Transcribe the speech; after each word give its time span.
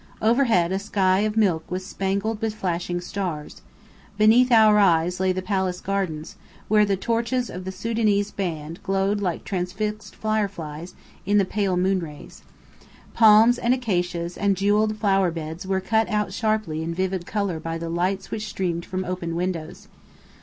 Overhead 0.19 0.71
a 0.71 0.79
sky 0.79 1.19
of 1.19 1.37
milk 1.37 1.69
was 1.69 1.85
spangled 1.85 2.41
with 2.41 2.55
flashing 2.55 2.99
stars. 3.01 3.61
Beneath 4.17 4.51
our 4.51 4.79
eyes 4.79 5.19
lay 5.19 5.31
the 5.31 5.43
palace 5.43 5.79
gardens, 5.79 6.37
where 6.67 6.85
the 6.85 6.97
torches 6.97 7.51
of 7.51 7.65
the 7.65 7.71
Sudanese 7.71 8.31
band 8.31 8.81
glowed 8.81 9.21
like 9.21 9.43
transfixed 9.43 10.15
fireflies, 10.15 10.95
in 11.27 11.37
the 11.37 11.45
pale 11.45 11.77
moon 11.77 11.99
rays. 11.99 12.41
Palms 13.13 13.59
and 13.59 13.75
acacias 13.75 14.37
and 14.39 14.57
jewelled 14.57 14.97
flower 14.97 15.29
beds, 15.29 15.67
were 15.67 15.79
cut 15.81 16.09
out 16.09 16.33
sharply 16.33 16.81
in 16.81 16.95
vivid 16.95 17.27
colour 17.27 17.59
by 17.59 17.77
the 17.77 17.87
lights 17.87 18.31
which 18.31 18.49
streamed 18.49 18.83
from 18.83 19.05
open 19.05 19.35
windows. 19.35 19.87